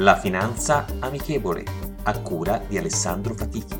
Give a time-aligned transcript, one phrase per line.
[0.00, 1.64] La finanza amichevole,
[2.04, 3.76] a cura di Alessandro Fatichi.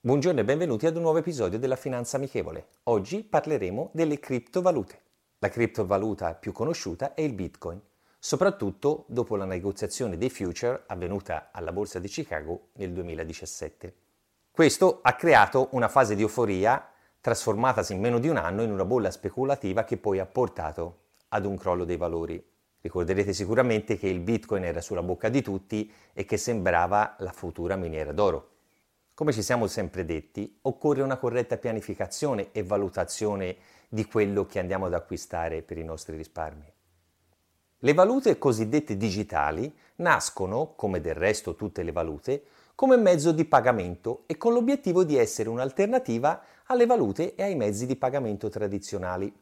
[0.00, 2.68] Buongiorno e benvenuti ad un nuovo episodio della Finanza Amichevole.
[2.84, 5.00] Oggi parleremo delle criptovalute.
[5.40, 7.80] La criptovaluta più conosciuta è il Bitcoin,
[8.26, 13.94] soprattutto dopo la negoziazione dei future avvenuta alla Borsa di Chicago nel 2017.
[14.50, 18.84] Questo ha creato una fase di euforia trasformatasi in meno di un anno in una
[18.84, 22.44] bolla speculativa che poi ha portato ad un crollo dei valori.
[22.80, 27.76] Ricorderete sicuramente che il Bitcoin era sulla bocca di tutti e che sembrava la futura
[27.76, 28.54] miniera d'oro.
[29.14, 33.56] Come ci siamo sempre detti, occorre una corretta pianificazione e valutazione
[33.88, 36.74] di quello che andiamo ad acquistare per i nostri risparmi.
[37.86, 42.42] Le valute cosiddette digitali nascono, come del resto tutte le valute,
[42.74, 47.86] come mezzo di pagamento e con l'obiettivo di essere un'alternativa alle valute e ai mezzi
[47.86, 49.32] di pagamento tradizionali.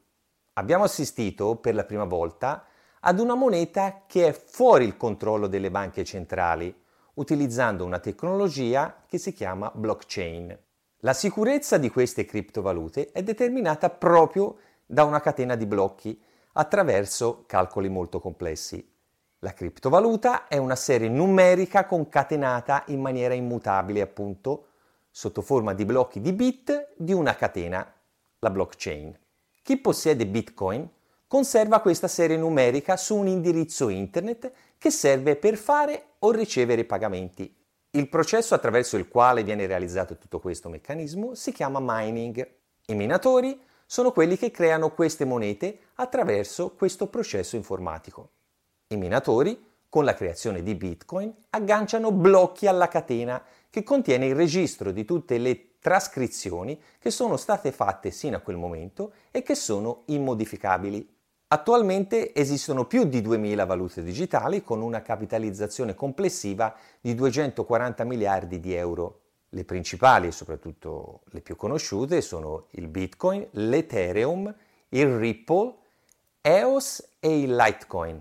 [0.58, 2.66] Abbiamo assistito per la prima volta
[3.00, 6.82] ad una moneta che è fuori il controllo delle banche centrali,
[7.14, 10.54] utilizzando una tecnologia che si chiama blockchain.
[10.98, 16.20] La sicurezza di queste criptovalute è determinata proprio da una catena di blocchi
[16.54, 18.92] attraverso calcoli molto complessi.
[19.40, 24.68] La criptovaluta è una serie numerica concatenata in maniera immutabile, appunto,
[25.10, 27.92] sotto forma di blocchi di bit di una catena,
[28.38, 29.16] la blockchain.
[29.62, 30.88] Chi possiede Bitcoin
[31.26, 37.54] conserva questa serie numerica su un indirizzo internet che serve per fare o ricevere pagamenti.
[37.90, 42.48] Il processo attraverso il quale viene realizzato tutto questo meccanismo si chiama mining.
[42.86, 48.30] I minatori sono quelli che creano queste monete attraverso questo processo informatico.
[48.88, 54.90] I minatori, con la creazione di Bitcoin, agganciano blocchi alla catena che contiene il registro
[54.90, 60.02] di tutte le trascrizioni che sono state fatte sino a quel momento e che sono
[60.06, 61.12] immodificabili.
[61.48, 68.74] Attualmente esistono più di 2000 valute digitali con una capitalizzazione complessiva di 240 miliardi di
[68.74, 69.23] euro.
[69.54, 74.52] Le principali e soprattutto le più conosciute sono il Bitcoin, l'Ethereum,
[74.88, 75.74] il Ripple,
[76.40, 78.20] EOS e il Litecoin.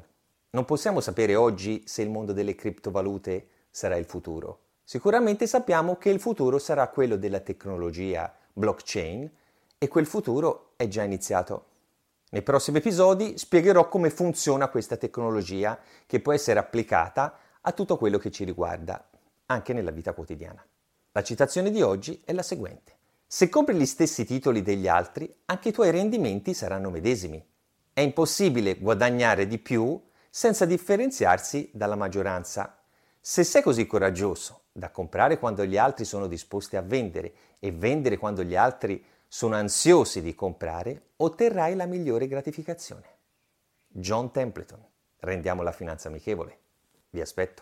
[0.51, 4.59] Non possiamo sapere oggi se il mondo delle criptovalute sarà il futuro.
[4.83, 9.27] Sicuramente sappiamo che il futuro sarà quello della tecnologia blockchain
[9.79, 11.65] e quel futuro è già iniziato.
[12.29, 18.19] Nei prossimi episodi spiegherò come funziona questa tecnologia che può essere applicata a tutto quello
[18.19, 19.03] che ci riguarda,
[19.47, 20.63] anche nella vita quotidiana.
[21.15, 22.91] La citazione di oggi è la seguente.
[23.27, 27.43] Se compri gli stessi titoli degli altri, anche i tuoi rendimenti saranno medesimi.
[27.93, 32.79] È impossibile guadagnare di più senza differenziarsi dalla maggioranza.
[33.21, 38.17] Se sei così coraggioso da comprare quando gli altri sono disposti a vendere e vendere
[38.17, 43.05] quando gli altri sono ansiosi di comprare, otterrai la migliore gratificazione.
[43.87, 44.83] John Templeton.
[45.19, 46.57] Rendiamo la finanza amichevole.
[47.11, 47.61] Vi aspetto.